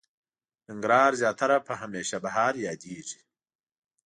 [0.69, 3.19] ننګرهار زياتره په هميشه بهار ياديږي.